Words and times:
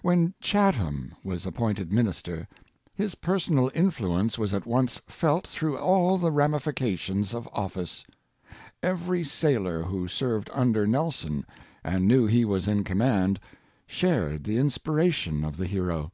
When 0.00 0.32
Chatham 0.40 1.14
was 1.22 1.44
appointed 1.44 1.92
minister, 1.92 2.48
his 2.94 3.14
personal 3.14 3.70
influence 3.74 4.38
was 4.38 4.54
at 4.54 4.64
once 4.64 5.02
felt 5.06 5.46
through 5.46 5.76
all 5.76 6.16
the 6.16 6.30
ramifications 6.32 7.34
of 7.34 7.46
office. 7.52 8.06
Every 8.82 9.22
sailor 9.22 9.82
who 9.82 10.08
served 10.08 10.48
under 10.54 10.86
Nelson, 10.86 11.44
and 11.84 12.08
knew 12.08 12.24
he 12.24 12.42
was 12.46 12.66
in 12.66 12.84
command, 12.84 13.38
shared 13.86 14.44
the 14.44 14.56
in 14.56 14.70
spiration 14.70 15.46
of 15.46 15.58
the 15.58 15.66
hero. 15.66 16.10